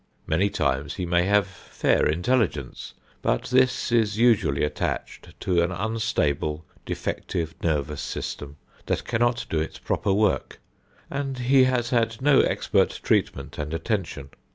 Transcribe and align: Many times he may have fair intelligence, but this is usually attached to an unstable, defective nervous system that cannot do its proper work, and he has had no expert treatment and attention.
Many 0.25 0.49
times 0.49 0.95
he 0.95 1.05
may 1.05 1.25
have 1.27 1.45
fair 1.45 2.07
intelligence, 2.07 2.95
but 3.21 3.43
this 3.51 3.91
is 3.91 4.17
usually 4.17 4.63
attached 4.63 5.39
to 5.41 5.61
an 5.61 5.71
unstable, 5.71 6.65
defective 6.87 7.53
nervous 7.61 8.01
system 8.01 8.57
that 8.87 9.05
cannot 9.05 9.45
do 9.47 9.59
its 9.59 9.77
proper 9.77 10.11
work, 10.11 10.59
and 11.11 11.37
he 11.37 11.65
has 11.65 11.91
had 11.91 12.19
no 12.19 12.39
expert 12.39 12.99
treatment 13.03 13.59
and 13.59 13.75
attention. 13.75 14.31